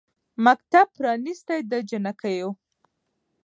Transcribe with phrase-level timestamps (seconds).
[0.45, 2.49] مکتب پرانیستی د جینکیو